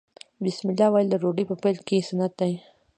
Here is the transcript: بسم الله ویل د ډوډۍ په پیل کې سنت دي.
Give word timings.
بسم 0.45 0.65
الله 0.71 0.87
ویل 0.89 1.07
د 1.11 1.15
ډوډۍ 1.21 1.43
په 1.49 1.55
پیل 1.63 1.77
کې 1.87 2.05
سنت 2.09 2.31
دي. 2.39 2.53